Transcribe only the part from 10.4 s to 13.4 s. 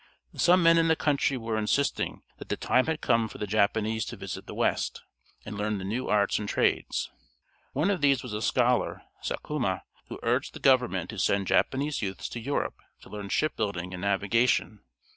the government to send Japanese youths to Europe to learn